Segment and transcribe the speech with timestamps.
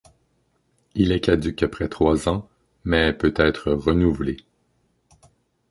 [0.95, 2.49] Il est caduc après trois ans
[2.85, 4.37] mais peut être renouvelé.